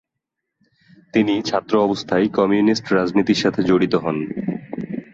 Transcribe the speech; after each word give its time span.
তিনি 1.13 1.33
ছাত্র 1.41 1.73
অবস্থায় 1.81 2.27
কমিউনিস্ট 2.29 2.85
রাজনীতির 2.91 3.41
সাথে 3.43 3.61
জড়িত 3.63 3.93
হন। 3.95 4.17